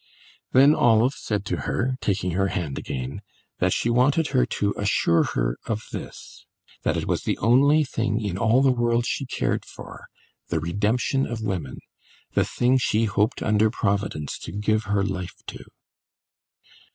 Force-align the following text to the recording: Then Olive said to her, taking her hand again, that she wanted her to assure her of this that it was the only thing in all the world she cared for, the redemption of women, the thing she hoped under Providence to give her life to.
Then 0.51 0.73
Olive 0.73 1.13
said 1.13 1.45
to 1.45 1.57
her, 1.69 1.95
taking 2.01 2.31
her 2.31 2.47
hand 2.47 2.79
again, 2.79 3.21
that 3.59 3.71
she 3.71 3.91
wanted 3.91 4.29
her 4.29 4.47
to 4.47 4.73
assure 4.75 5.21
her 5.23 5.59
of 5.67 5.83
this 5.91 6.47
that 6.81 6.97
it 6.97 7.05
was 7.05 7.21
the 7.21 7.37
only 7.37 7.83
thing 7.83 8.19
in 8.19 8.35
all 8.35 8.63
the 8.63 8.71
world 8.71 9.05
she 9.05 9.27
cared 9.27 9.63
for, 9.63 10.07
the 10.47 10.59
redemption 10.59 11.27
of 11.27 11.41
women, 11.43 11.77
the 12.33 12.43
thing 12.43 12.79
she 12.79 13.05
hoped 13.05 13.43
under 13.43 13.69
Providence 13.69 14.39
to 14.39 14.51
give 14.51 14.85
her 14.85 15.03
life 15.03 15.35
to. 15.45 15.63